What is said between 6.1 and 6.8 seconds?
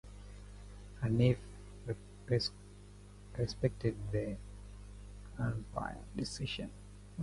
decision.